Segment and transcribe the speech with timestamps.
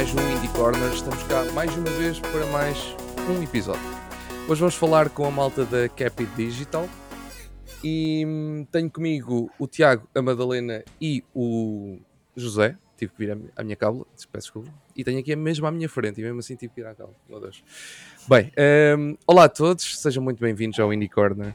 [0.00, 0.94] a mais um Indie Corner.
[0.94, 2.96] Estamos cá mais uma vez para mais
[3.28, 3.82] um episódio.
[4.48, 6.88] Hoje vamos falar com a malta da Capit Digital
[7.84, 11.98] e hum, tenho comigo o Tiago, a Madalena e o
[12.34, 12.78] José.
[12.96, 14.72] Tive que vir à minha cábula, peço desculpa.
[14.96, 17.16] E tenho aqui mesmo à minha frente e mesmo assim tive que ir à cábula.
[17.28, 17.62] Meu Deus.
[18.26, 18.50] Bem,
[18.98, 21.54] um, olá a todos, sejam muito bem-vindos ao Indie Corner.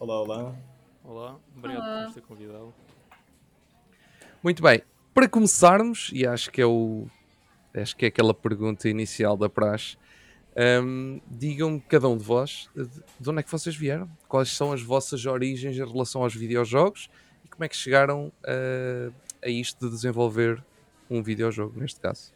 [0.00, 0.54] Olá, olá.
[1.04, 2.04] Olá, obrigado olá.
[2.06, 2.74] por ter convidado.
[4.42, 7.06] Muito bem, para começarmos, e acho que é o
[7.82, 9.96] acho que é aquela pergunta inicial da praxe,
[10.82, 14.82] um, digam-me cada um de vós de onde é que vocês vieram, quais são as
[14.82, 17.10] vossas origens em relação aos videojogos
[17.44, 20.62] e como é que chegaram a, a isto de desenvolver
[21.10, 22.32] um videojogo, neste caso.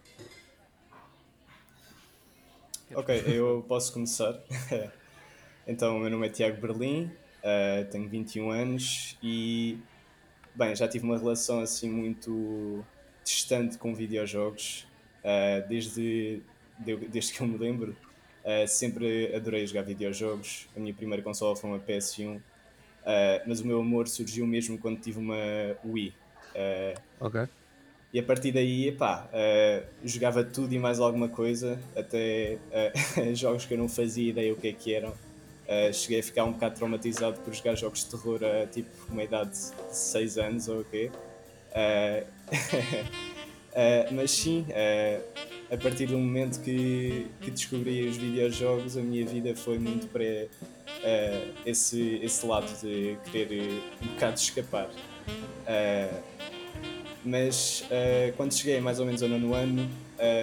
[2.95, 4.38] Ok, eu posso começar.
[5.66, 9.78] então, meu nome é Tiago Berlim, uh, tenho 21 anos e
[10.54, 12.84] Bem, já tive uma relação assim muito
[13.24, 14.87] distante com videojogos,
[15.24, 16.43] uh, desde,
[16.79, 17.96] desde que eu me lembro.
[18.45, 20.68] Uh, sempre adorei jogar videojogos.
[20.77, 22.43] A minha primeira consola foi uma PS1, uh,
[23.04, 25.37] eh, mas o meu amor surgiu mesmo quando tive uma
[25.85, 26.15] Wii.
[27.21, 27.43] ok.
[28.12, 29.29] E a partir daí, pá,
[30.02, 32.59] jogava tudo e mais alguma coisa, até
[33.34, 35.15] jogos que eu não fazia ideia o que é que eram.
[35.93, 39.51] Cheguei a ficar um bocado traumatizado por jogar jogos de terror a tipo uma idade
[39.52, 41.09] de 6 anos ou o quê.
[43.71, 44.66] Uh, mas sim,
[45.71, 50.24] a partir do momento que, que descobri os videojogos, a minha vida foi muito para
[51.65, 54.90] esse, esse lado de querer um bocado escapar.
[57.24, 57.85] mas
[58.37, 59.88] quando cheguei mais ou menos ao nono ano,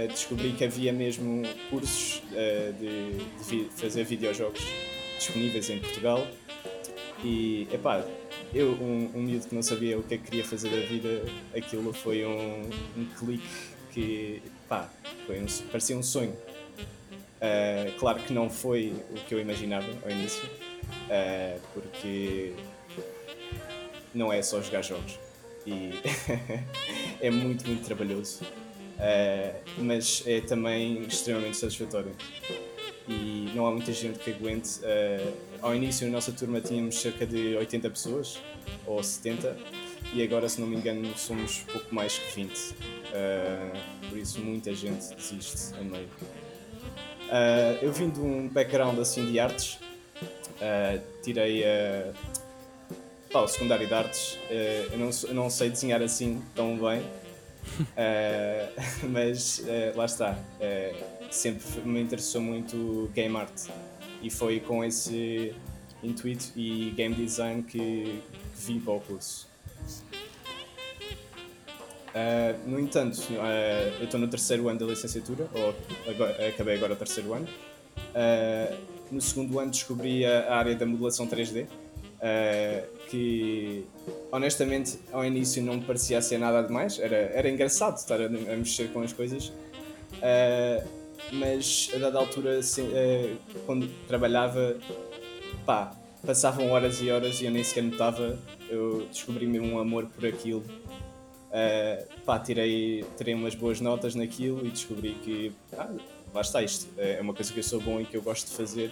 [0.07, 2.23] descobri que havia mesmo cursos
[2.79, 3.17] de,
[3.49, 4.63] de fazer videojogos
[5.17, 6.25] disponíveis em Portugal.
[7.23, 8.05] E, epá,
[8.53, 11.23] eu, um, um miúdo que não sabia o que é que queria fazer da vida,
[11.55, 13.47] aquilo foi um, um clique
[13.91, 14.89] que, pá,
[15.25, 16.35] foi um, parecia um sonho.
[17.37, 22.53] Uh, claro que não foi o que eu imaginava ao início, uh, porque
[24.13, 25.19] não é só jogar jogos.
[25.65, 25.91] E
[27.21, 32.11] é muito, muito trabalhoso, uh, mas é também extremamente satisfatório
[33.07, 34.79] e não há muita gente que aguente.
[34.79, 38.39] Uh, ao início, na nossa turma, tínhamos cerca de 80 pessoas,
[38.85, 39.57] ou 70,
[40.13, 42.51] e agora, se não me engano, somos pouco mais que 20.
[42.51, 42.73] Uh,
[43.13, 43.71] eh,
[44.09, 46.07] por isso, muita gente desiste a meio.
[47.27, 49.79] Uh, eu vim de um background assim de artes,
[51.23, 51.63] tirei.
[51.63, 52.37] Uh,
[53.33, 57.03] o secundário de artes, eu não, não, sei desenhar assim tão bem,
[59.11, 59.61] mas
[59.93, 60.39] lá está
[61.31, 63.67] sempre me interessou muito game art
[64.21, 65.53] e foi com esse
[66.03, 68.21] intuito e game design que,
[68.57, 69.47] vim para o curso.
[72.09, 75.75] Uh, no entanto, uh, eu estou no terceiro ano da licenciatura, ou
[76.09, 77.47] agora, acabei agora o terceiro ano.
[77.47, 78.77] Uh,
[79.11, 81.67] no segundo ano descobri a, área da modelação 3D,
[83.09, 83.85] que
[84.31, 88.57] honestamente ao início não me parecia ser nada demais, era, era engraçado estar a, a
[88.57, 89.53] mexer com as coisas
[91.33, 92.59] mas a dada altura,
[92.93, 93.35] eh,
[93.65, 94.77] quando trabalhava,
[95.65, 95.95] pá,
[96.25, 98.37] passavam horas e horas e eu nem sequer notava.
[98.69, 100.63] Eu descobri mesmo um amor por aquilo.
[101.47, 105.89] Uh, pá, tirei, tirei umas boas notas naquilo e descobri que, ah,
[106.33, 106.87] lá está isto.
[106.97, 108.91] É uma coisa que eu sou bom e que eu gosto de fazer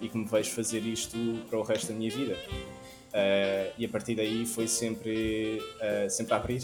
[0.00, 1.16] e que me vejo fazer isto
[1.48, 2.36] para o resto da minha vida.
[3.12, 6.62] Uh, e a partir daí foi sempre, uh, sempre a abrir,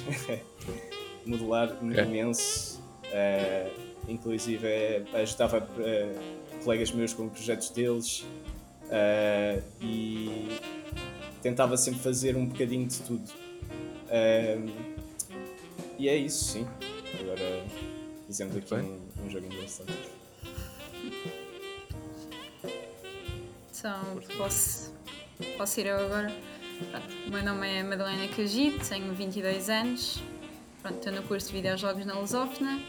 [1.25, 2.05] modelar okay.
[2.05, 2.83] imenso.
[3.05, 8.21] Uh, inclusive é, ajudava uh, colegas meus com projetos deles
[8.85, 10.49] uh, e
[11.43, 13.31] tentava sempre fazer um bocadinho de tudo.
[15.99, 16.67] E é isso, sim.
[17.21, 17.65] Agora
[18.27, 19.93] fizemos aqui um, um jogo interessante.
[23.71, 24.93] Então, posso,
[25.57, 26.33] posso ir eu agora?
[26.91, 30.23] Pronto, o meu nome é Madalena Cagite, tenho 22 anos.
[30.83, 32.81] Pronto, estou no curso de videojogos na Lusófona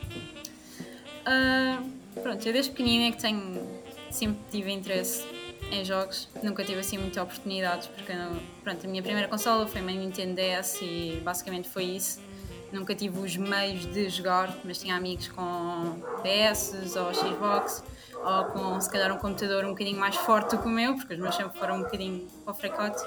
[1.26, 3.82] Uh, pronto, eu desde pequenina é que tenho,
[4.12, 5.26] sempre tive interesse
[5.72, 9.82] em jogos, nunca tive assim muitas oportunidades, porque não, pronto, a minha primeira consola foi
[9.82, 12.20] uma Nintendo DS e basicamente foi isso.
[12.72, 17.84] Nunca tive os meios de jogar, mas tinha amigos com PS ou Xbox
[18.24, 21.14] ou com se calhar um computador um bocadinho mais forte do que o meu, porque
[21.14, 23.02] os meus sempre foram um bocadinho para o frecote.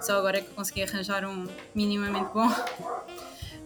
[0.00, 2.48] Só agora é que consegui arranjar um minimamente bom.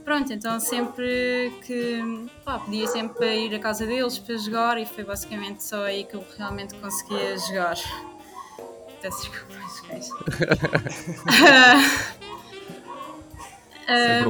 [0.07, 5.03] Pronto, então sempre que pá, podia sempre ir à casa deles para jogar e foi
[5.03, 7.75] basicamente só aí que eu realmente conseguia jogar.
[9.03, 9.53] Peço desculpa,
[11.35, 11.59] uh,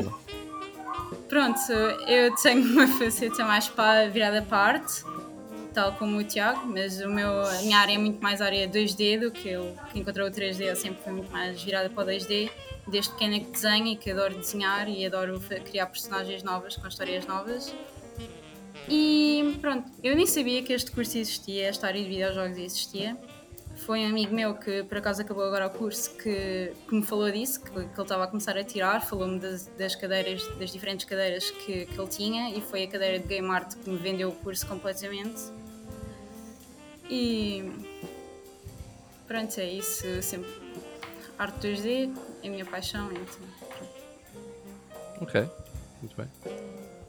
[0.08, 1.61] uh, pronto,
[2.08, 5.05] eu tenho uma faceta mais para virada parte,
[5.76, 9.20] tal como o Tiago, mas o meu, a minha área é muito mais área 2D
[9.20, 12.06] do que eu que encontrou o 3D, eu sempre fui muito mais virada para o
[12.06, 12.50] 2D.
[12.88, 17.26] Desde pequena que desenho e que adoro desenhar e adoro criar personagens novas com histórias
[17.26, 17.75] novas.
[18.88, 23.14] E pronto, eu nem sabia que este curso existia, esta área de videojogos existia.
[23.75, 27.31] Foi um amigo meu que por acaso acabou agora o curso que, que me falou
[27.31, 31.05] disso, que, que ele estava a começar a tirar, falou-me das, das, cadeiras, das diferentes
[31.05, 34.31] cadeiras que, que ele tinha e foi a cadeira de Game Art que me vendeu
[34.31, 35.56] o curso completamente.
[37.08, 37.73] E
[39.26, 40.50] pronto, é isso, sempre
[41.38, 43.67] arte 2D é a minha paixão, então.
[45.20, 45.49] Ok,
[46.00, 46.29] muito bem.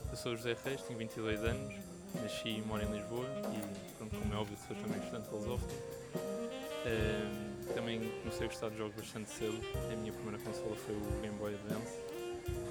[0.09, 1.75] Eu sou o José Reis, tenho 22 anos,
[2.21, 5.77] nasci e moro em Lisboa e, pronto, como é óbvio, sou também estudante de filosofia.
[6.85, 9.59] Uh, também comecei a gostar de jogos bastante cedo.
[9.91, 11.97] A minha primeira consola foi o Game Boy Advance.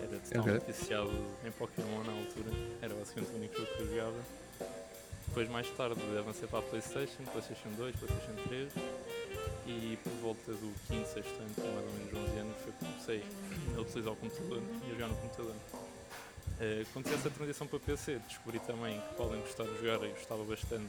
[0.02, 0.72] Era totalmente okay.
[0.72, 1.12] viciado
[1.44, 2.50] em Pokémon na altura.
[2.80, 4.18] Era basicamente o único jogo que eu jogava.
[5.36, 8.72] Depois, mais tarde, avancei para a PlayStation, PlayStation 2, PlayStation 3.
[9.66, 13.24] E por volta do 5, 6 ano, mais ou menos 11 anos, foi que comecei
[13.76, 15.52] a utilizar o computador e a jogar no computador.
[15.52, 20.42] Uh, quando essa transição para PC, descobri também que, podem gostar de jogar, eu gostava
[20.42, 20.88] bastante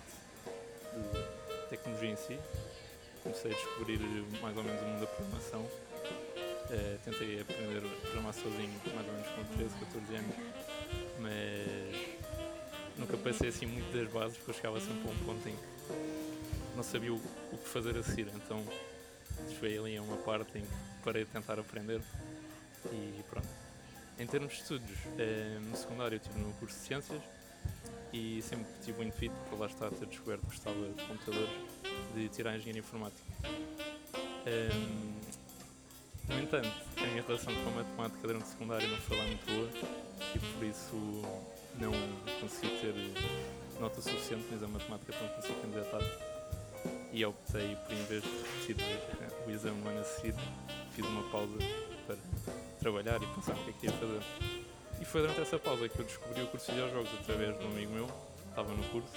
[0.95, 2.39] de tecnologia em si.
[3.23, 3.99] Comecei a descobrir
[4.41, 5.59] mais ou menos o mundo da programação.
[5.59, 10.35] Uh, tentei aprender a programar sozinho, mais ou menos com 13, 14 anos,
[11.19, 12.16] mas
[13.07, 16.75] nunca passei assim muito das bases, porque eu chegava sempre a um ponto em que
[16.75, 18.27] não sabia o, o que fazer a seguir.
[18.35, 18.63] Então,
[19.49, 22.01] desviei ali a uma parte em que parei de tentar aprender
[22.91, 23.67] e pronto
[24.19, 27.21] em termos de estudos, eh, no secundário eu estive no curso de Ciências
[28.11, 31.49] e sempre tive muito fit, por lá está, ter descoberto que gostava de computadores,
[32.15, 33.21] de tirar Engenharia Informática.
[34.47, 35.17] Um,
[36.33, 39.45] no entanto, a minha relação com a matemática durante o secundário não foi lá muito
[39.45, 39.69] boa
[40.35, 41.21] e por isso
[41.79, 41.91] não
[42.39, 42.93] consegui ter
[43.79, 46.01] nota suficiente exame de matemática para não conseguir candidatar.
[47.11, 48.77] E optei por, em vez de repetir
[49.45, 50.35] o exame no ano a seguir,
[50.91, 51.57] fiz uma pausa
[52.05, 52.17] para
[52.79, 54.21] trabalhar e pensar o que é que ia fazer.
[55.01, 57.67] E foi durante essa pausa que eu descobri o curso de videojogos através de um
[57.69, 59.13] amigo meu, que estava no curso.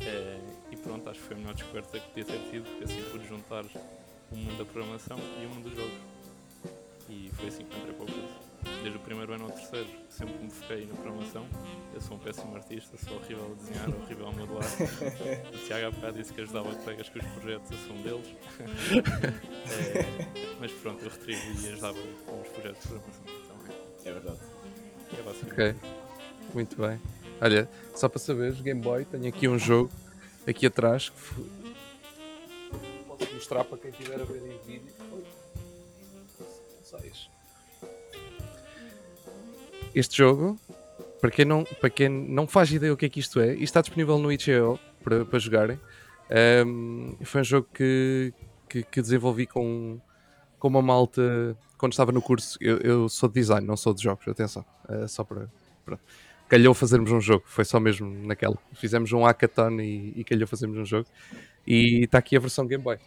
[0.00, 0.40] É,
[0.70, 3.28] e pronto, acho que foi a melhor descoberta que podia ter tido, porque assim pude
[3.28, 3.64] juntar
[4.30, 5.98] o mundo da programação e o mundo dos jogos.
[7.08, 8.45] E foi assim que entrei para o curso.
[8.82, 11.46] Desde o primeiro ano ao terceiro, sempre me foquei na programação.
[11.94, 14.64] Eu sou um péssimo artista, sou horrível a desenhar, horrível a modelar.
[15.52, 18.26] o Tiago há bocado disse que ajudava colegas com os projetos, eu sou um deles.
[19.70, 23.76] é, mas pronto, eu retribuí e ajudava com os projetos de programação também.
[24.04, 24.38] É verdade.
[25.18, 25.52] É basicamente.
[25.52, 25.90] Ok,
[26.54, 27.00] muito bem.
[27.40, 29.90] Olha, só para saberes, Game Boy, tenho aqui um jogo
[30.46, 31.44] aqui atrás que foi...
[33.08, 34.92] posso mostrar para quem estiver a ver em vídeo.
[39.96, 40.60] Este jogo,
[41.22, 43.80] para quem, não, para quem não faz ideia o que é que isto é, está
[43.80, 45.80] disponível no itch.io para, para jogarem.
[46.66, 48.30] Um, foi um jogo que,
[48.68, 49.98] que, que, desenvolvi com,
[50.58, 52.58] com uma malta quando estava no curso.
[52.60, 54.66] Eu, eu sou de design, não sou de jogos, atenção.
[54.86, 55.48] Uh, só para.
[56.46, 58.58] Calhou fazermos um jogo, foi só mesmo naquela.
[58.74, 61.08] Fizemos um hackathon e, e calhou fazermos um jogo.
[61.66, 62.98] E está aqui a versão Game Boy.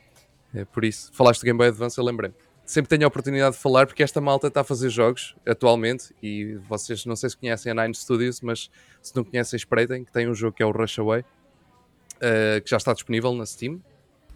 [0.55, 1.11] É por isso.
[1.13, 2.48] Falaste do Game Boy Advance, eu lembrei-me.
[2.69, 6.53] Sempre tenho a oportunidade de falar porque esta malta está a fazer jogos atualmente e
[6.69, 8.69] vocês não sei se conhecem a Nine Studios, mas
[9.01, 12.69] se não conhecem, espreitem que tem um jogo que é o Rush Away, uh, que
[12.69, 13.81] já está disponível na Steam,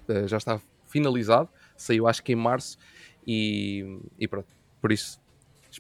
[0.09, 1.47] uh, já está finalizado,
[1.77, 2.79] saiu acho que em março
[3.27, 4.47] e, e pronto,
[4.81, 5.21] por isso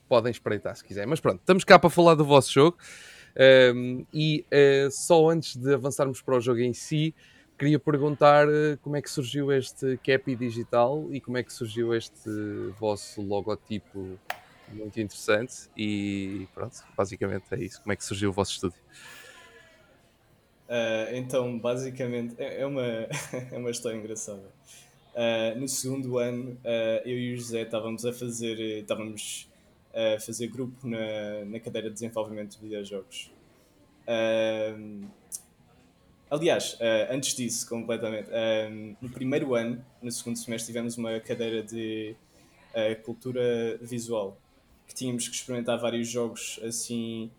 [0.07, 1.09] podem espreitar se quiserem.
[1.09, 2.77] Mas pronto, estamos cá para falar do vosso jogo.
[3.75, 7.15] Um, e uh, só antes de avançarmos para o jogo em si,
[7.57, 11.93] queria perguntar uh, como é que surgiu este Capi Digital e como é que surgiu
[11.93, 12.29] este
[12.79, 14.19] vosso logotipo
[14.71, 15.69] muito interessante.
[15.77, 17.81] E pronto, basicamente é isso.
[17.81, 18.79] Como é que surgiu o vosso estúdio?
[20.67, 22.83] Uh, então, basicamente, é, é uma,
[23.51, 24.43] é uma história engraçada.
[25.13, 29.47] Uh, no segundo ano, uh, eu e o José estávamos a fazer, estávamos
[29.93, 33.31] a fazer grupo na, na cadeira de desenvolvimento de videojogos.
[34.07, 35.05] Uh,
[36.33, 36.77] aliás,
[37.09, 38.29] antes disso, completamente,
[39.01, 42.15] no primeiro ano, no segundo semestre, tivemos uma cadeira de
[43.03, 44.37] cultura visual
[44.87, 47.31] que tínhamos que experimentar vários jogos assim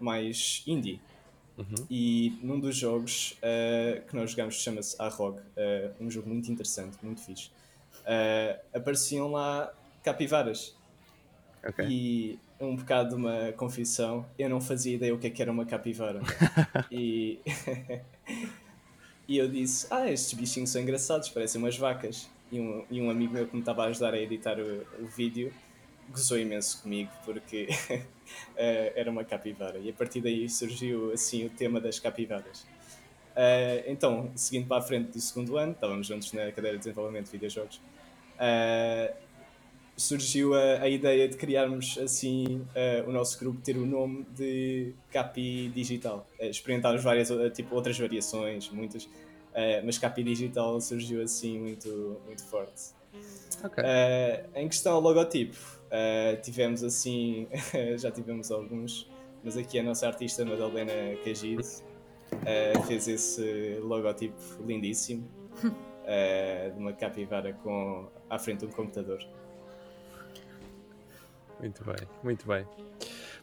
[0.00, 1.00] mais indie.
[1.58, 1.86] Uhum.
[1.90, 5.42] E num dos jogos uh, que nós jogamos chama-se Arrog, uh,
[6.00, 7.50] um jogo muito interessante, muito fixe.
[8.02, 9.72] Uh, apareciam lá
[10.04, 10.76] capivaras.
[11.68, 11.86] Okay.
[11.88, 15.50] E um bocado de uma confissão, eu não fazia ideia o que, é que era
[15.50, 16.20] uma capivara.
[16.90, 17.38] e,
[19.28, 22.28] e eu disse: Ah, estes bichinhos são engraçados, parecem umas vacas.
[22.50, 25.06] E um, e um amigo meu que me estava a ajudar a editar o, o
[25.06, 25.52] vídeo
[26.10, 28.02] gozou imenso comigo porque uh,
[28.56, 32.66] era uma capivara e a partir daí surgiu assim o tema das capivaras.
[33.38, 37.26] Uh, então, seguindo para a frente do segundo ano, estávamos juntos na cadeira de desenvolvimento
[37.26, 39.14] de videojogos, uh,
[39.98, 42.64] surgiu a, a, ideia de criarmos assim
[43.06, 46.26] o nosso grupo ter o nome de Capi Digital.
[46.40, 49.08] experimentámos várias tipo, outras variações, muitas,
[49.84, 52.96] mas Capi Digital surgiu assim muito, muito forte.
[53.64, 53.84] Okay.
[54.54, 57.48] em questão ao logotipo, Uh, tivemos assim,
[57.96, 59.10] já tivemos alguns,
[59.42, 60.92] mas aqui a nossa artista Madalena
[61.24, 64.36] Cagide uh, fez esse logotipo
[64.66, 65.26] lindíssimo
[65.64, 69.18] uh, de uma capivara com à frente de um computador.
[71.60, 72.66] Muito bem, muito bem.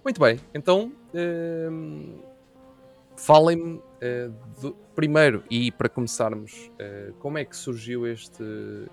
[0.04, 2.20] Muito bem, então ehm,
[3.18, 3.82] falem-me
[4.96, 6.72] primeiro e para começarmos,
[7.20, 8.44] como é que surgiu este,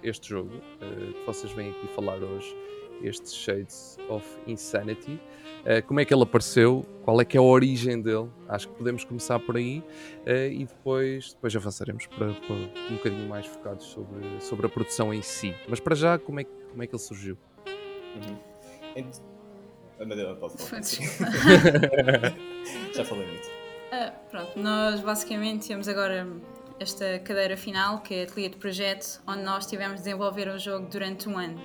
[0.02, 0.50] este jogo
[0.80, 2.56] que vocês vêm aqui falar hoje?
[3.02, 5.20] este Shades of Insanity.
[5.62, 6.84] Uh, como é que ele apareceu?
[7.02, 8.28] Qual é que é a origem dele?
[8.48, 9.78] Acho que podemos começar por aí
[10.26, 15.12] uh, e depois, depois avançaremos para, para, um bocadinho mais focados sobre, sobre a produção
[15.12, 15.54] em si.
[15.68, 17.36] Mas para já, como é, como é que ele surgiu?
[17.66, 18.51] Uhum.
[18.96, 19.20] Ent...
[19.98, 20.82] Madeira, pode falar.
[22.94, 23.46] já falei muito.
[23.46, 26.26] Uh, pronto, nós basicamente temos agora
[26.80, 30.58] esta cadeira final, que é a ateliê de projeto, onde nós tivemos de desenvolver o
[30.58, 31.60] jogo durante um ano.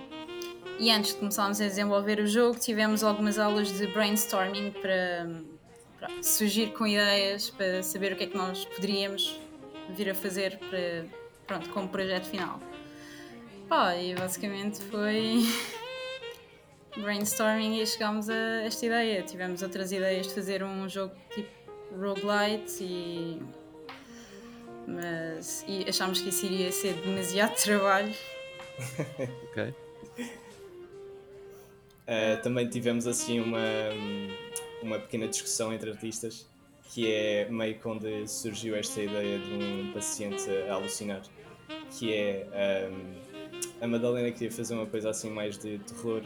[0.80, 5.28] E antes de começarmos a desenvolver o jogo, tivemos algumas aulas de brainstorming para,
[5.98, 9.42] para surgir com ideias, para saber o que é que nós poderíamos
[9.90, 11.06] vir a fazer para,
[11.48, 12.60] pronto, como projeto final.
[13.68, 15.44] Pá, e basicamente foi
[17.02, 19.24] brainstorming e chegámos a esta ideia.
[19.24, 21.50] Tivemos outras ideias de fazer um jogo tipo
[21.96, 23.42] roguelite e
[24.88, 28.14] mas e achámos que isso iria ser demasiado trabalho.
[29.52, 29.74] ok.
[32.08, 33.60] Uh, também tivemos assim uma,
[34.82, 36.48] uma pequena discussão entre artistas,
[36.90, 41.22] que é meio que onde surgiu esta ideia de um paciente a alucinar,
[41.92, 46.22] que é um, a Madalena queria fazer uma coisa assim mais de terror,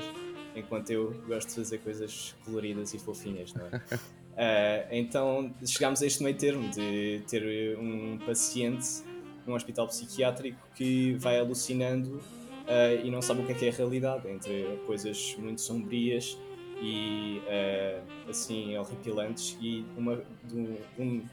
[0.56, 3.78] enquanto eu gosto de fazer coisas coloridas e fofinhas, não é?
[3.78, 9.04] Uh, então chegámos a este meio termo de ter um paciente
[9.46, 13.70] num hospital psiquiátrico que vai alucinando uh, e não sabe o que é que é
[13.70, 16.38] a realidade, entre coisas muito sombrias
[16.82, 20.22] e uh, assim horripilantes e uma,
[20.54, 21.26] um, um,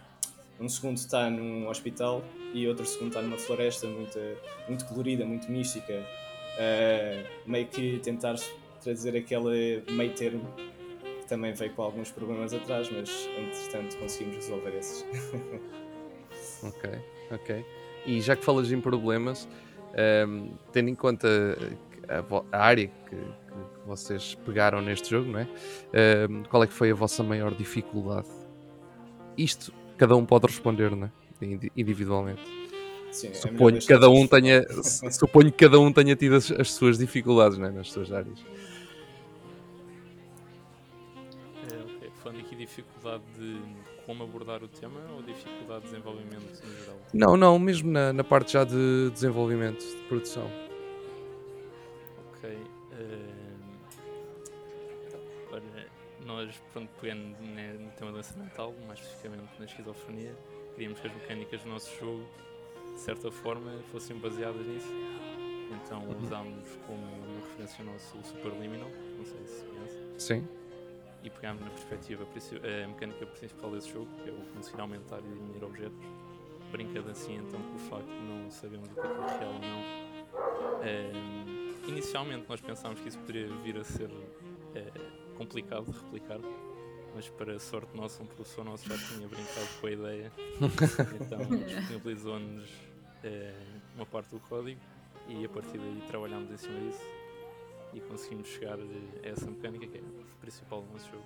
[0.60, 2.22] um segundo está num hospital
[2.54, 4.18] e outro segundo está numa floresta muito,
[4.68, 6.02] muito colorida, muito mística,
[7.46, 8.34] meio que tentar
[8.80, 10.47] trazer aquele meio termo
[11.20, 15.06] que também veio com alguns problemas atrás, mas entretanto conseguimos resolver esses.
[16.62, 16.90] ok,
[17.30, 17.64] ok.
[18.06, 19.49] E já que falas em problemas,
[20.26, 21.28] um, tendo em conta
[22.08, 25.49] a, a área que, que, vocês pegaram neste jogo, não é?
[26.28, 28.28] Um, qual é que foi a vossa maior dificuldade?
[29.37, 31.11] Isto cada um pode responder, não é?
[31.76, 32.67] Individualmente.
[33.11, 34.67] Sim, é suponho, que cada um tenha,
[35.11, 37.71] suponho que cada um tenha tido as, as suas dificuldades não é?
[37.71, 38.38] nas suas áreas.
[41.71, 42.11] É, okay.
[42.23, 43.61] Falando aqui dificuldade de
[44.09, 46.97] como abordar o tema ou dificuldade de desenvolvimento no geral?
[47.12, 50.50] Não, não, mesmo na, na parte já de desenvolvimento, de produção.
[52.33, 52.50] Ok.
[52.50, 53.38] Uh,
[55.47, 55.62] agora,
[56.25, 60.35] nós, pronto, pegando né, no tema doença mental, mais especificamente na esquizofrenia,
[60.75, 62.25] queríamos que as mecânicas do nosso jogo,
[62.99, 64.93] de certa forma, fossem baseadas nisso.
[65.71, 66.19] Então uhum.
[66.25, 67.07] usámos como
[67.43, 70.02] referência o nosso Superliminal, não sei se conhece.
[70.19, 70.49] Sim
[71.23, 75.23] e pegámos na perspectiva a mecânica principal desse jogo, que é o conseguir aumentar e
[75.23, 75.99] diminuir objetos,
[76.71, 79.52] brincando assim então com o facto de não sabermos o que é, que é real
[79.52, 80.09] ou não.
[80.78, 86.38] Um, inicialmente nós pensámos que isso poderia vir a ser uh, complicado de replicar,
[87.14, 90.33] mas para a sorte nossa, um professor nosso já tinha brincado com a ideia,
[91.21, 92.88] então disponibilizou-nos
[93.94, 94.80] uma parte do código
[95.28, 97.02] e a partir daí trabalhámos em cima disso
[97.92, 101.25] e conseguimos chegar a essa mecânica que é o principal do nosso jogo.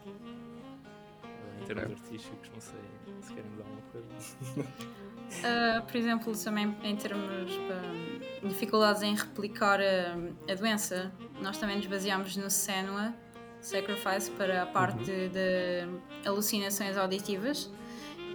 [1.61, 1.93] Em termos é.
[1.93, 2.81] artísticos, não sei
[3.21, 4.09] se querem dar alguma coisa.
[5.39, 11.77] Uh, por exemplo, também em termos de dificuldades em replicar a, a, doença, nós também
[11.77, 13.15] nos baseámos no Senua
[13.61, 15.29] Sacrifice para a parte uhum.
[15.29, 17.71] de alucinações auditivas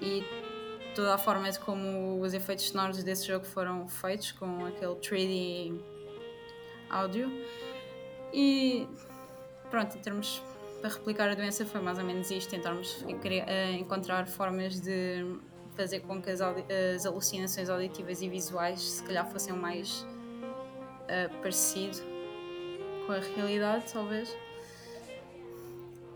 [0.01, 0.23] e
[0.97, 5.79] toda a forma de como os efeitos sonoros desse jogo foram feitos com aquele 3D
[6.89, 7.31] áudio.
[8.33, 8.87] E
[9.69, 10.41] pronto, em termos
[10.81, 15.23] para replicar a doença foi mais ou menos isto, tentarmos eh, encontrar formas de
[15.75, 21.99] fazer com que as, as alucinações auditivas e visuais se calhar fossem mais uh, parecido
[23.05, 24.35] com a realidade, talvez.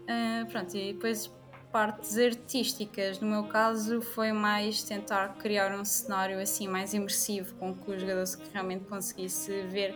[0.10, 1.30] Uh, pronto, e depois
[1.72, 7.74] partes artísticas, no meu caso, foi mais tentar criar um cenário assim mais imersivo, com
[7.74, 9.96] que o jogador realmente conseguisse ver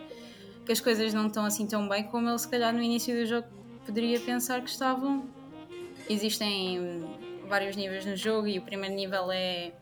[0.64, 3.24] que as coisas não estão assim tão bem como ele se calhar no início do
[3.24, 3.46] jogo
[3.86, 5.24] poderia pensar que estavam.
[6.10, 7.08] Existem
[7.48, 9.72] vários níveis no jogo e o primeiro nível é,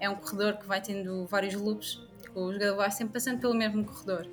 [0.00, 2.00] é um corredor que vai tendo vários loops,
[2.34, 4.26] o jogador vai sempre passando pelo mesmo corredor.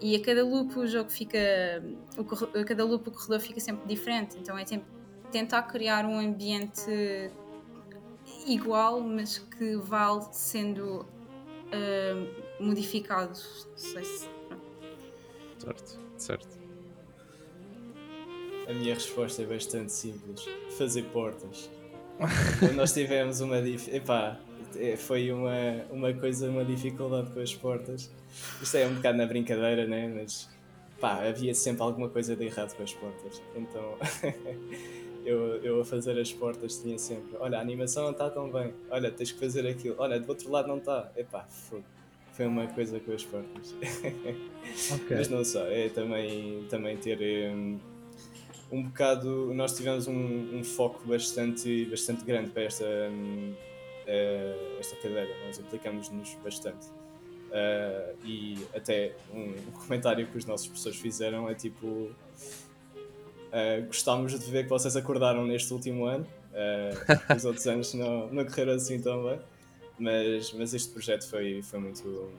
[0.00, 1.38] E a cada loop o jogo fica.
[2.18, 4.86] O, a cada loop o corredor fica sempre diferente, então é sempre
[5.34, 7.28] tentar criar um ambiente
[8.46, 13.32] igual, mas que vá sendo uh, modificado.
[13.32, 14.28] Não sei se.
[15.58, 16.58] Certo, certo.
[18.68, 20.46] A minha resposta é bastante simples:
[20.78, 21.68] fazer portas.
[22.76, 23.58] Nós tivemos uma.
[23.58, 24.38] Epá,
[24.76, 28.08] é, foi uma, uma coisa, uma dificuldade com as portas.
[28.62, 30.06] Isto é um bocado na brincadeira, né?
[30.14, 30.48] Mas
[31.00, 33.42] pá, havia sempre alguma coisa de errado com as portas.
[33.56, 33.98] Então
[35.24, 38.74] eu, eu a fazer as portas tinha sempre: olha, a animação não está tão bem,
[38.90, 41.10] olha, tens que fazer aquilo, olha, do outro lado não está.
[41.16, 41.84] Epá, fogo.
[42.32, 43.74] Foi uma coisa com as portas.
[44.64, 45.18] Okay.
[45.18, 47.52] Mas não só, é também, também ter.
[47.52, 47.78] Um,
[48.72, 49.52] um bocado.
[49.54, 53.56] Nós tivemos um, um, foco bastante, bastante grande para esta, um, uh,
[54.06, 56.86] eh, esta cadeira, nós aplicamos-nos bastante.
[57.50, 62.10] Uh, e até um, um, comentário que os nossos professores fizeram é tipo:
[63.54, 68.28] uh, Gostámos de ver que vocês acordaram neste último ano, uh, os outros anos não,
[68.32, 69.40] não correram assim tão bem,
[69.98, 72.32] mas, mas este projeto foi, foi muito.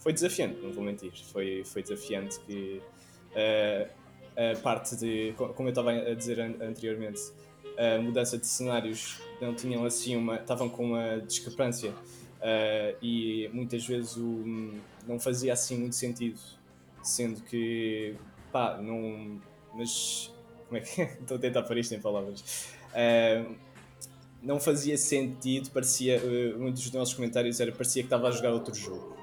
[0.00, 1.12] Foi desafiante, não vou mentir.
[1.32, 2.80] Foi, foi desafiante que
[4.36, 7.20] a parte de, como eu estava a dizer anteriormente,
[7.78, 13.86] a mudança de cenários não tinham assim uma, estavam com uma discrepância uh, e muitas
[13.86, 14.72] vezes o,
[15.06, 16.38] não fazia assim muito sentido,
[17.02, 18.16] sendo que,
[18.50, 19.40] pá, não,
[19.74, 20.34] mas,
[20.68, 23.54] como é que, estou a tentar pôr isto em palavras, uh,
[24.42, 28.52] não fazia sentido, parecia, uh, muitos dos nossos comentários era, parecia que estava a jogar
[28.52, 29.16] outro jogo,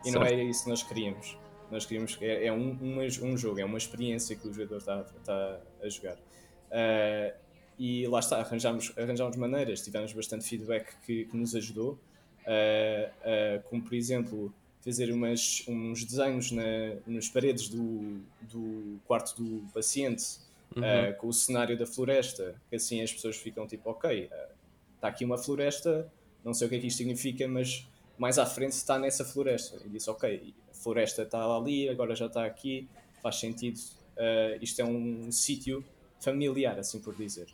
[0.00, 0.18] e certo.
[0.18, 1.38] não era isso que nós queríamos.
[1.70, 2.16] Nós queríamos.
[2.20, 5.88] É, é um, um, um, jogo, é uma experiência que o jogador está, está a
[5.88, 6.14] jogar.
[6.14, 7.46] Uh,
[7.78, 13.62] e lá está, arranjámos, arranjámos maneiras, tivemos bastante feedback que, que nos ajudou, uh, uh,
[13.68, 16.62] como por exemplo fazer umas, uns desenhos na,
[17.06, 20.38] nas paredes do, do quarto do paciente
[20.74, 21.12] uhum.
[21.18, 24.30] com o cenário da floresta, que assim as pessoas ficam tipo, ok,
[24.94, 26.10] está aqui uma floresta,
[26.44, 27.86] não sei o que é que isto significa, mas
[28.18, 29.80] mais à frente está nessa floresta.
[29.84, 32.88] E disse, ok, floresta está ali, agora já está aqui,
[33.22, 33.78] faz sentido.
[34.16, 35.84] Uh, isto é um sítio
[36.20, 37.48] familiar, assim por dizer.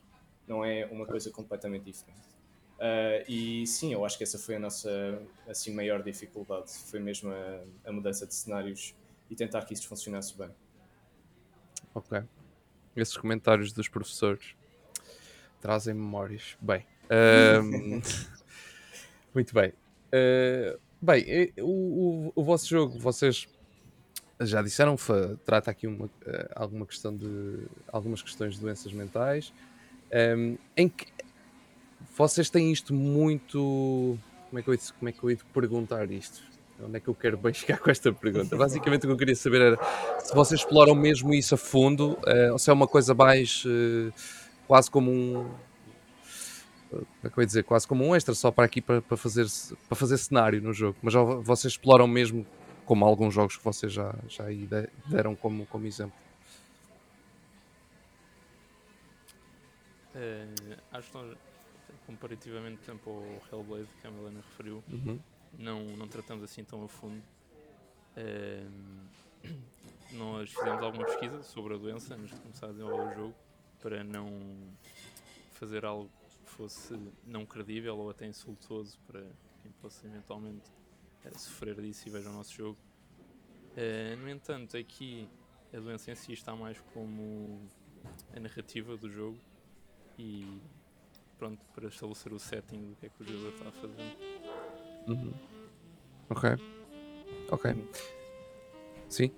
[0.46, 2.28] Não é uma coisa completamente diferente.
[2.78, 6.70] Uh, e sim, eu acho que essa foi a nossa assim, maior dificuldade.
[6.70, 8.94] Foi mesmo a, a mudança de cenários
[9.30, 10.50] e tentar que isso funcionasse bem.
[11.94, 12.22] Ok.
[12.96, 14.54] Esses comentários dos professores
[15.60, 16.56] trazem memórias.
[16.60, 16.86] Bem.
[17.12, 18.00] Um,
[19.34, 19.70] muito bem.
[20.14, 23.48] Uh, Bem, o, o, o, vosso jogo, vocês
[24.40, 24.94] já disseram,
[25.44, 29.52] trata aqui uma, eh, alguma questão de algumas questões de doenças mentais,
[30.38, 31.08] um, em que
[32.16, 34.16] vocês têm isto muito.
[34.48, 36.40] Como é que eu, como é que eu ia perguntar isto?
[36.84, 38.56] Onde é que eu quero bem chegar com esta pergunta?
[38.56, 39.78] Basicamente o que eu queria saber era
[40.18, 44.12] se vocês exploram mesmo isso a fundo, uh, ou se é uma coisa mais uh,
[44.66, 45.50] quase como um,
[46.92, 49.16] como é que eu ia dizer, quase como um extra só para aqui para, para,
[49.16, 49.46] fazer,
[49.88, 50.96] para fazer cenário no jogo.
[51.02, 52.46] Mas já, vocês exploram mesmo
[52.84, 54.44] como alguns jogos que vocês já, já
[55.06, 56.14] deram como, como exemplo.
[60.14, 60.46] É,
[60.92, 61.36] acho que nós,
[62.06, 65.18] comparativamente exemplo, ao Hellblade que a Melena referiu, uhum.
[65.58, 67.22] Não, não tratamos assim tão a fundo.
[68.16, 68.64] É,
[70.12, 73.34] nós fizemos alguma pesquisa sobre a doença antes de começar a desenvolver o jogo
[73.80, 74.28] para não
[75.54, 76.10] fazer algo
[76.52, 79.22] fosse não credível ou até insultuoso para
[79.62, 80.70] quem possa eventualmente
[81.24, 82.78] uh, sofrer disso e veja o nosso jogo.
[83.72, 85.28] Uh, no entanto, aqui
[85.72, 87.66] a doença em si está mais como
[88.36, 89.38] a narrativa do jogo
[90.18, 90.60] e
[91.38, 94.41] pronto, para estabelecer o setting do que é que o jogador está a fazer.
[95.06, 95.32] Uhum.
[96.30, 96.50] Ok.
[97.50, 97.74] Ok.
[99.08, 99.30] Sim.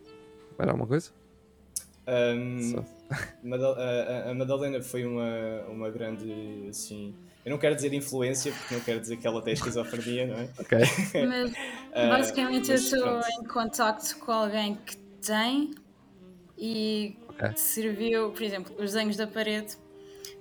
[0.56, 1.10] Vai dar alguma coisa?
[2.06, 2.84] Um,
[3.52, 8.80] a, a Madalena foi uma, uma grande, assim, eu não quero dizer influência, porque não
[8.80, 10.48] quero dizer que ela tem esquizofrenia, não é?
[10.58, 10.78] Ok.
[11.28, 11.52] Mas
[11.92, 15.74] ah, basicamente uh, mas, eu estou em contacto com alguém que tem
[16.56, 17.52] e okay.
[17.56, 19.76] serviu, por exemplo, os desenhos da parede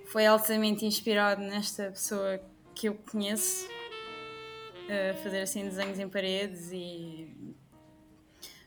[0.06, 2.40] foi altamente inspirado nesta pessoa
[2.74, 3.68] que eu conheço,
[5.22, 7.54] fazer assim desenhos em paredes e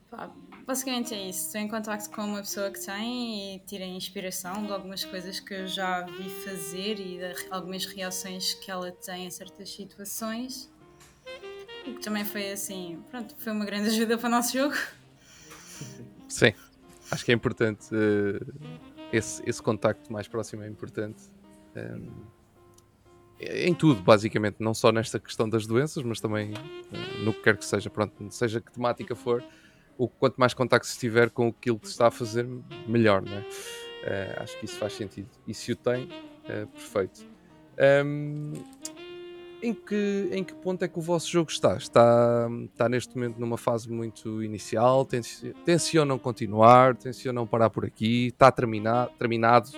[0.10, 0.32] Pá,
[0.66, 1.48] basicamente é isso.
[1.48, 5.54] Estou em contacto com uma pessoa que tem e tirei inspiração de algumas coisas que
[5.54, 10.72] eu já vi fazer e de algumas reações que ela tem a certas situações.
[11.86, 14.76] O que também foi assim, pronto, foi uma grande ajuda para o nosso jogo.
[16.30, 16.54] Sim,
[17.12, 17.88] acho que é importante.
[17.94, 18.80] Uh,
[19.12, 21.24] esse, esse contacto mais próximo é importante.
[21.76, 22.37] Um,
[23.40, 27.58] em tudo, basicamente, não só nesta questão das doenças, mas também uh, no que quer
[27.58, 29.44] que seja, pronto, seja que temática for,
[29.98, 32.48] o quanto mais contacto se tiver com aquilo que se está a fazer,
[32.88, 33.40] melhor, não é?
[33.40, 35.30] Uh, acho que isso faz sentido.
[35.48, 37.26] E se o tem, uh, perfeito.
[38.06, 38.54] Um,
[39.62, 41.78] em, que, em que ponto é que o vosso jogo está?
[41.78, 45.08] Está, está neste momento numa fase muito inicial?
[45.66, 46.96] Tencionam continuar?
[46.96, 48.28] Tencionam parar por aqui?
[48.28, 49.72] Está terminado, terminado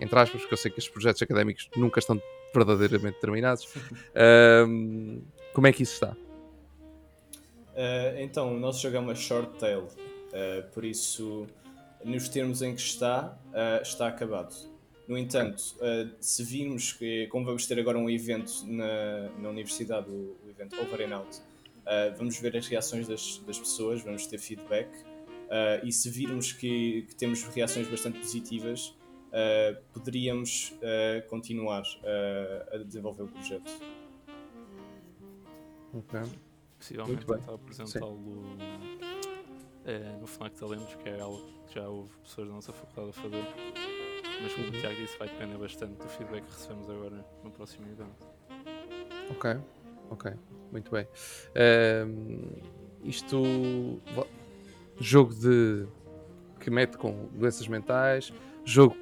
[0.00, 2.20] entre aspas, porque eu sei que estes projetos académicos nunca estão
[2.54, 3.68] verdadeiramente terminados.
[5.52, 6.16] Como é que isso está?
[7.78, 11.46] Uh, então, o nosso jogo é uma short tail, uh, por isso,
[12.04, 14.52] nos termos em que está, uh, está acabado.
[15.06, 15.62] No entanto,
[16.20, 20.78] se virmos que, como vamos ter agora um evento na, na universidade, o, o evento
[20.82, 21.40] Over and Out,
[22.18, 24.90] vamos ver as reações das, das pessoas, vamos ter feedback,
[25.82, 28.94] e se virmos que, que, temos reações bastante positivas,
[29.92, 30.74] poderíamos
[31.28, 31.82] continuar
[32.72, 33.70] a desenvolver o projeto.
[35.94, 36.20] Ok.
[36.78, 38.44] Possivelmente tentar apresentá-lo
[40.20, 43.44] no FNAC Talentos, que é algo que já houve pessoas da nossa faculdade a fazer.
[44.42, 44.72] Mas como uhum.
[44.72, 48.26] o Tiago disse, vai depender bastante do feedback que recebemos agora no próximo evento.
[49.30, 49.56] Ok,
[50.10, 50.32] ok,
[50.70, 51.06] muito bem.
[52.06, 52.52] Um,
[53.02, 53.42] isto.
[55.00, 55.86] Jogo de.
[56.60, 58.32] que mete com doenças mentais,
[58.64, 58.96] jogo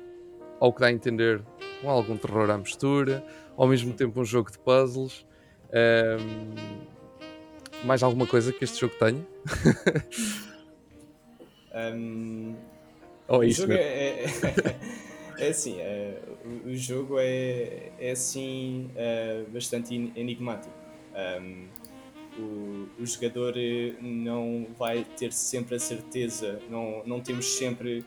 [0.67, 1.41] ao que dá a entender
[1.81, 3.25] com algum terror à mistura,
[3.57, 5.25] ao mesmo tempo um jogo de puzzles.
[5.73, 6.55] Um,
[7.85, 9.25] mais alguma coisa que este jogo tenha?
[11.95, 12.57] um,
[13.29, 13.83] Ou é isso mesmo?
[13.83, 14.27] É, é,
[15.47, 20.75] é assim, é, o, o, jogo é, é assim é, bastante enigmático.
[21.41, 21.67] Um,
[22.39, 28.05] o, o jogador eh, não vai ter sempre a certeza, não, não temos sempre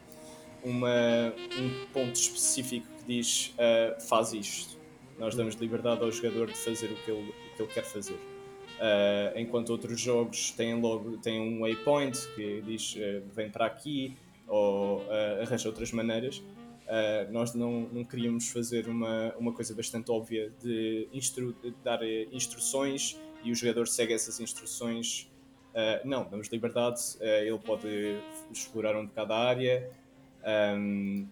[0.63, 4.77] uma, um ponto específico que diz uh, faz isto.
[5.17, 8.13] Nós damos liberdade ao jogador de fazer o que ele, o que ele quer fazer.
[8.13, 14.15] Uh, enquanto outros jogos têm logo têm um waypoint que diz uh, vem para aqui
[14.47, 15.03] ou
[15.43, 16.41] arranja outras maneiras.
[17.29, 21.99] nós não, não queríamos fazer uma, uma coisa bastante óbvia de, instru de dar
[22.31, 25.31] instruções e o jogador segue essas instruções.
[26.03, 28.17] não, damos liberdade, ele pode
[28.51, 29.91] explorar um bocado a área.
[30.45, 31.27] Um,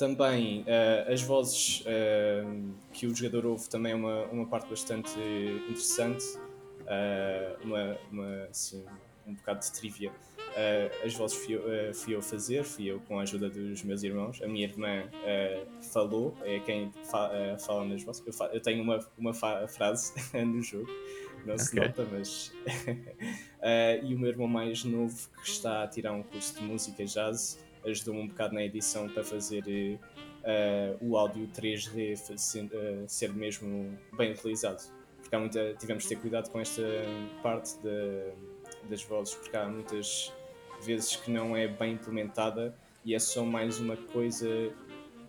[0.00, 5.10] também uh, as vozes uh, que o jogador ouve também é uma, uma parte bastante
[5.68, 6.24] interessante,
[6.86, 8.82] uh, uma, uma, assim,
[9.26, 10.10] um bocado de trivia.
[11.04, 14.40] as vozes fui eu, fui eu fazer, fui eu com a ajuda dos meus irmãos.
[14.40, 15.04] A minha irmã
[15.92, 18.24] falou, é quem fa fala nas vozes.
[18.26, 20.88] Eu, eu, tenho uma, uma frase no jogo,
[21.44, 21.88] não se okay.
[21.88, 22.54] nota, mas.
[24.02, 27.58] e o meu irmão mais novo que está a tirar um curso de música jazz
[27.84, 29.98] ajudou-me um bocado na edição para fazer
[30.44, 34.82] uh, o áudio 3D ser, uh, ser mesmo bem utilizado.
[35.20, 36.82] Porque há muita, tivemos de ter cuidado com esta
[37.42, 38.32] parte de,
[38.88, 40.32] das vozes, porque há muitas
[40.82, 44.48] vezes que não é bem implementada e é só mais uma coisa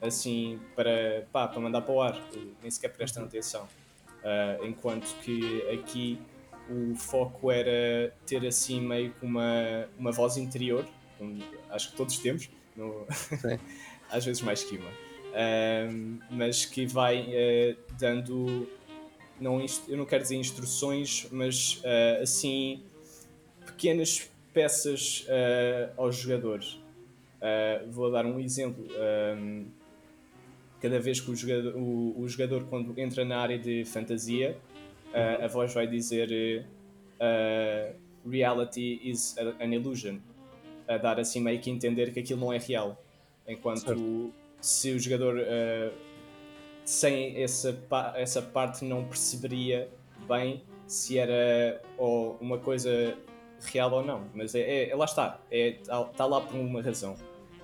[0.01, 2.19] assim para, pá, para mandar para o ar,
[2.61, 3.67] nem sequer prestam atenção.
[4.23, 6.19] Uh, enquanto que aqui
[6.69, 10.85] o foco era ter assim meio que uma, uma voz interior
[11.69, 13.05] acho que todos temos, no...
[14.09, 14.89] às vezes mais que uma,
[15.31, 18.67] um, mas que vai uh, dando,
[19.39, 22.83] não, eu não quero dizer instruções, mas uh, assim
[23.65, 26.79] pequenas peças uh, aos jogadores.
[27.89, 28.85] vou dar um exemplo.
[29.37, 29.65] Um,
[30.81, 34.57] cada vez que o jogador, o, o, jogador, quando entra na área de fantasia,
[35.39, 36.65] a voz vai dizer
[38.25, 40.19] reality is an illusion
[40.95, 43.01] a dar assim meio que entender que aquilo não é real.
[43.47, 44.33] Enquanto certo.
[44.59, 45.93] se o jogador uh,
[46.85, 47.77] sem essa,
[48.15, 49.89] essa parte não perceberia
[50.27, 53.17] bem se era ou uma coisa
[53.61, 54.27] real ou não.
[54.33, 57.15] Mas é, é, é lá está, está é, tá lá por uma razão.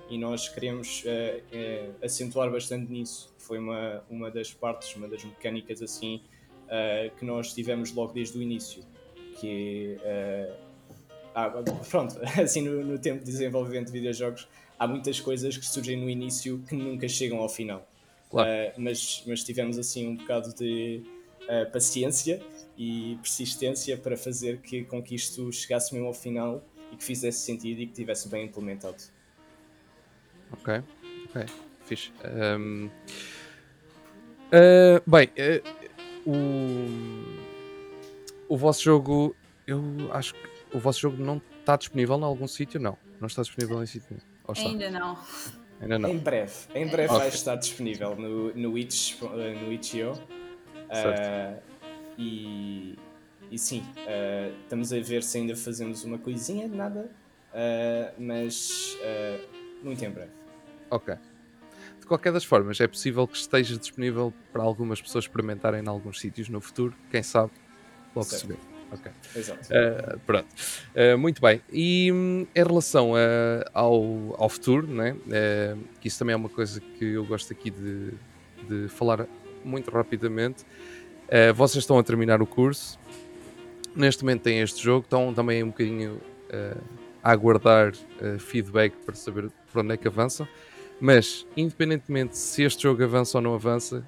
[0.08, 3.34] E nós queremos uh, uh, acentuar bastante nisso.
[3.36, 6.22] Foi uma, uma das partes, uma das mecânicas assim
[7.18, 8.84] que nós tivemos logo desde o início.
[9.40, 9.96] Que
[11.46, 15.96] ah, pronto, assim no, no, tempo de desenvolvimento de videojogos há muitas coisas que surgem
[15.96, 17.88] no início que nunca chegam ao final.
[18.28, 18.50] Claro.
[18.50, 21.02] Uh, mas, mas tivemos assim um bocado de
[21.44, 22.42] uh, paciência
[22.76, 27.38] e persistência para fazer que, com que isto chegasse mesmo ao final e que fizesse
[27.38, 29.00] sentido e que tivesse bem implementado.
[30.52, 30.82] Ok,
[31.28, 31.46] ok,
[31.84, 32.10] fixe.
[32.24, 32.90] Um,
[34.46, 35.62] uh, bem, uh,
[36.26, 36.88] o,
[38.54, 42.80] o vosso jogo, eu acho que o vosso jogo não está disponível em algum sítio?
[42.80, 44.70] Não, não está disponível em sítio nenhum.
[44.70, 45.18] Ainda não.
[45.80, 46.08] Ainda não.
[46.10, 47.18] Em breve, em breve Ok.
[47.18, 50.12] vai estar disponível no, no, itch, no itch.io.
[50.12, 51.60] Uh,
[52.16, 52.98] e,
[53.50, 57.10] e sim, uh, estamos a ver se ainda fazemos uma coisinha de nada,
[57.52, 60.32] uh, mas uh, muito em breve.
[60.90, 61.14] Ok.
[62.00, 66.18] De qualquer das formas, é possível que esteja disponível para algumas pessoas experimentarem em alguns
[66.18, 66.94] sítios no futuro.
[67.10, 67.52] Quem sabe,
[68.16, 68.48] logo se Certo.
[68.48, 68.77] vê.
[68.90, 69.10] Ok.
[69.36, 69.68] Exato.
[69.68, 70.46] Uh, pronto.
[70.94, 71.60] Uh, muito bem.
[71.72, 75.12] E hum, em relação a- ao, ao futuro, né?
[75.26, 78.12] Uh, que isso também é uma coisa que eu gosto aqui de,
[78.68, 79.26] de falar
[79.64, 80.64] muito rapidamente.
[81.54, 82.98] Vocês estão a terminar o curso.
[83.94, 85.04] Neste momento têm este jogo.
[85.04, 86.18] Estão também um bocadinho
[87.22, 87.92] a aguardar
[88.38, 90.48] feedback para saber para onde é que avançam.
[90.98, 94.02] Mas, independentemente se este jogo avança ou não avança,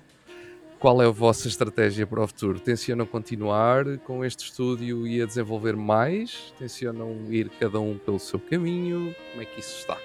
[0.80, 2.58] qual é a vossa estratégia para o futuro?
[2.58, 6.54] Tencionam continuar com este estúdio e a desenvolver mais?
[6.58, 9.14] Tencionam ir cada um pelo seu caminho?
[9.30, 9.98] Como é que isso está?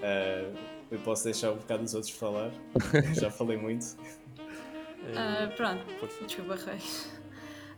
[0.00, 0.56] Uh,
[0.90, 2.50] eu posso deixar um bocado os outros falar,
[3.14, 3.94] já falei muito.
[5.14, 5.84] Ah, pronto,
[6.26, 7.10] desculpa, Reis.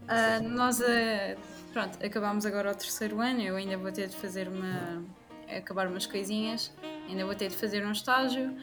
[0.07, 1.37] Ah, nós ah,
[1.73, 5.03] pronto, acabámos agora o terceiro ano, eu ainda vou ter de fazer uma.
[5.49, 6.73] acabar umas coisinhas,
[7.09, 8.57] ainda vou ter de fazer um estágio.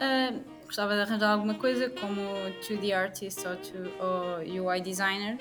[0.00, 0.32] Ah,
[0.64, 2.20] gostava de arranjar alguma coisa como
[2.60, 5.38] 2D artist ou, to- ou UI designer,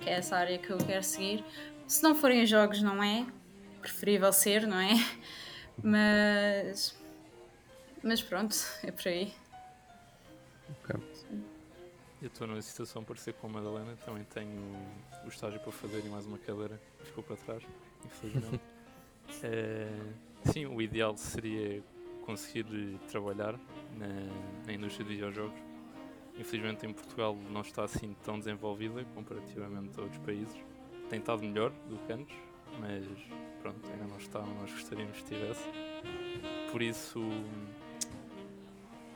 [0.00, 1.44] que é essa área que eu quero seguir.
[1.86, 3.26] Se não forem jogos, não é
[3.80, 4.90] preferível ser, não é?
[5.82, 6.96] Mas.
[8.02, 9.32] Mas pronto, é por aí.
[12.22, 14.58] Eu estou numa situação parecida com a Madalena, também tenho
[15.24, 17.62] o estágio para fazer e mais uma cadeira ficou para trás,
[18.04, 18.60] infelizmente.
[19.42, 19.88] Eh,
[20.52, 21.82] sim, o ideal seria
[22.26, 22.66] conseguir
[23.08, 23.54] trabalhar
[23.96, 24.08] na,
[24.66, 25.58] na indústria de videojogos.
[26.38, 30.54] Infelizmente em Portugal não está assim tão desenvolvida comparativamente a outros países.
[31.08, 32.36] Tem estado melhor do que antes,
[32.80, 33.06] mas
[33.62, 35.64] pronto, ainda não está onde nós gostaríamos que estivesse.
[36.70, 37.20] Por isso,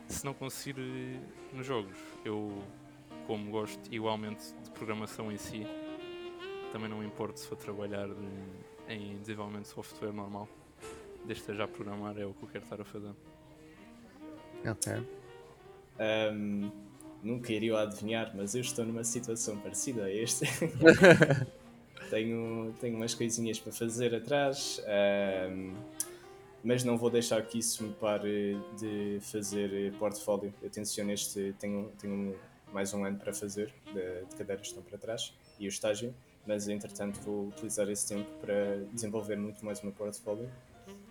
[0.06, 1.20] se não conseguir eh,
[1.56, 2.62] nos jogos, eu
[3.26, 5.66] como gosto igualmente de programação em si,
[6.72, 10.48] também não me importo se for trabalhar de- em desenvolvimento de software normal.
[11.24, 13.12] Desde que esteja a programar é o que eu quero estar a fazer.
[14.66, 14.92] Ok.
[16.32, 16.70] Um,
[17.22, 20.46] nunca iriam adivinhar, mas eu estou numa situação parecida a este.
[22.10, 24.82] tenho, tenho umas coisinhas para fazer atrás,
[25.50, 25.74] um,
[26.64, 30.52] mas não vou deixar que isso me pare de fazer portfólio.
[30.62, 32.36] Eu tenciono este, tenho, tenho
[32.72, 36.14] mais um ano para fazer, de, de cadeiras que estão para trás, e o estágio,
[36.46, 40.50] mas entretanto vou utilizar esse tempo para desenvolver muito mais o meu portfólio,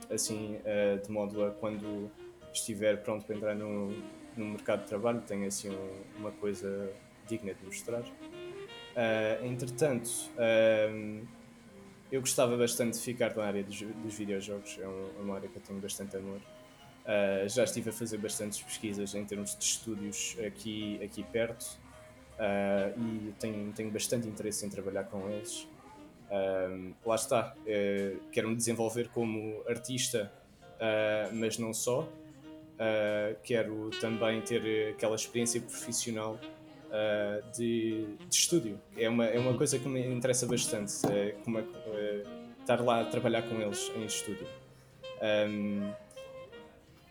[0.09, 2.11] assim, eh, de modo a quando
[2.53, 7.53] estiver pronto para entrar no, no mercado de trabalho, tenho assim um- uma coisa digna
[7.53, 8.03] de mostrar.
[8.95, 11.27] Ah, entretanto, ahm,
[12.11, 15.57] eu gostava bastante de ficar na área dos, dos videojogos, é é uma área que
[15.57, 16.43] eu tenho bastante amor.
[17.05, 21.65] Ah, já estive a fazer bastantes pesquisas em termos de estúdios aqui, aqui perto
[22.39, 25.69] ah, e tenho, tenho bastante interesse em trabalhar com eles.
[27.05, 30.31] Lá está, eh, quero me desenvolver como artista,
[30.79, 32.01] ah, mas não só.
[32.79, 36.39] Uh, quero também ter eh, aquela experiência profissional
[36.85, 38.79] uh, de, de estúdio.
[38.95, 42.23] É uma, é uma coisa que me interessa bastante, é como é, eh,
[42.61, 44.47] estar lá a trabalhar com eles em estúdio.
[45.21, 45.91] Um,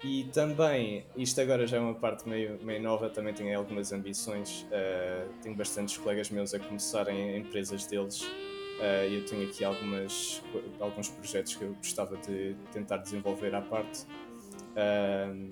[0.03, 4.63] e também, isto agora já é uma parte meio, meio nova, também tenho algumas ambições.
[4.71, 8.27] uh, tenho bastantes colegas meus a começarem empresas deles.
[8.79, 10.43] Uh, eu tenho aqui algumas,
[10.79, 14.07] alguns projetos que eu gostava de tentar desenvolver à parte.
[14.77, 15.51] Um,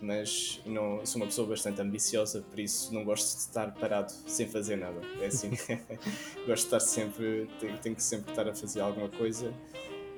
[0.00, 4.48] mas não, sou uma pessoa bastante ambiciosa, por isso não gosto de estar parado sem
[4.48, 5.00] fazer nada.
[5.20, 5.50] É assim,
[6.46, 9.54] gosto de estar sempre, tenho, tenho que sempre estar a fazer alguma coisa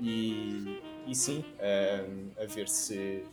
[0.00, 3.24] e, e sim, um, a ver se,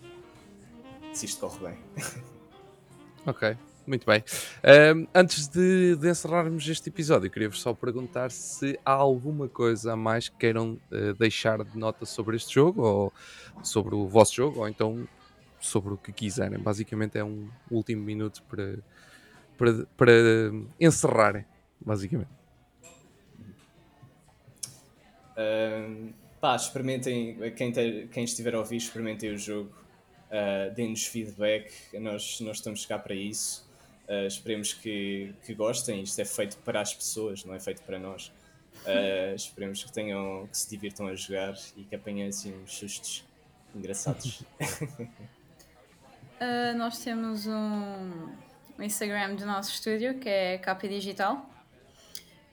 [1.14, 1.78] se isto corre bem.
[3.28, 4.24] Ok, muito bem.
[4.64, 9.96] Ahm, antes de, de encerrarmos este episódio, queria-vos só perguntar se há alguma coisa a
[9.96, 13.14] mais que queiram eh, deixar de nota sobre este jogo, ou
[13.64, 15.08] sobre o vosso jogo, ou então
[15.60, 16.60] sobre o que quiserem.
[16.60, 18.78] Basicamente é um último minuto para,
[19.58, 20.12] para, para
[20.80, 21.46] encerrarem,
[21.80, 22.30] basicamente.
[25.38, 29.72] Um, pá, experimentem, quem, ter- quem estiver a ouvir, experimentem o jogo,
[30.30, 33.65] uh, deem-nos feedback, nós, nós estamos cá para isso.
[34.08, 37.98] Uh, esperemos que, que gostem, isto é feito para as pessoas, não é feito para
[37.98, 38.32] nós.
[38.84, 43.26] Uh, esperemos que tenham, que se divirtam a jogar e que apanhem assim uns sustos
[43.76, 44.42] engraçados.
[46.40, 48.30] Uh, nós temos um,
[48.78, 51.50] um Instagram do nosso estúdio que é Capa Digital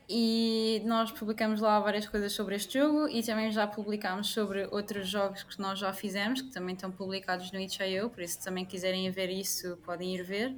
[0.08, 5.08] e nós publicamos lá várias coisas sobre este jogo e também já publicámos sobre outros
[5.08, 8.64] jogos que nós já fizemos, que também estão publicados no itch.io, por isso se também
[8.64, 10.54] quiserem ver isso podem ir ver.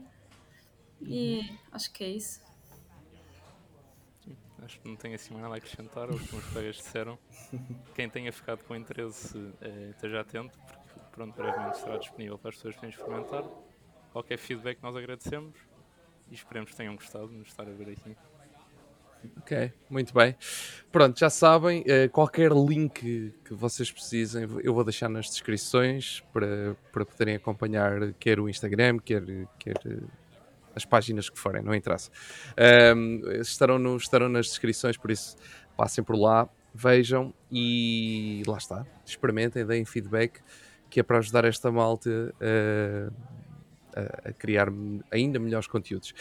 [1.06, 2.40] E acho que é isso.
[4.64, 7.18] Acho que não tenho assim mais nada a acrescentar aos que os meus colegas disseram.
[7.94, 12.56] Quem tenha ficado com interesse eh, esteja atento, porque pronto, brevemente estará disponível para as
[12.56, 13.44] pessoas poderem experimentar.
[14.10, 15.54] Qualquer feedback nós agradecemos
[16.30, 18.16] e esperemos que tenham gostado de nos estar a ver aqui.
[19.38, 20.34] Ok, muito bem.
[20.90, 26.74] Pronto, já sabem, eh, qualquer link que vocês precisem, eu vou deixar nas descrições para,
[26.92, 29.22] para poderem acompanhar quer o Instagram, quer,
[29.58, 29.76] quer
[30.74, 32.10] as páginas que forem, não interessa.
[32.96, 35.36] Um, estarão, no, estarão nas descrições, por isso
[35.76, 38.84] passem por lá, vejam e lá está.
[39.04, 40.40] Experimentem, deem feedback,
[40.90, 43.12] que é para ajudar esta malta uh,
[43.94, 44.68] a, a criar
[45.10, 46.12] ainda melhores conteúdos.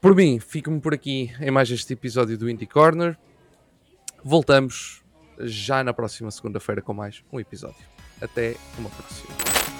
[0.00, 3.18] Por mim, fico-me por aqui em mais este episódio do Indie Corner.
[4.24, 5.04] Voltamos
[5.38, 7.84] já na próxima segunda-feira com mais um episódio.
[8.20, 9.79] Até uma próxima.